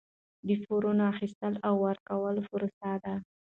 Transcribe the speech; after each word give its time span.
د 0.47 0.49
پورونو 0.65 1.03
اخیستل 1.13 1.53
او 1.67 1.73
ورکول 1.85 2.35
پروسه 2.49 2.91
ده. 3.03 3.13